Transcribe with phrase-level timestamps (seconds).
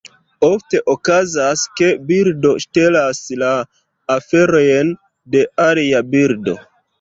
[0.45, 3.51] Ofte okazas, ke birdo ŝtelas la
[4.15, 4.91] aferojn
[5.37, 6.57] de alia birdo.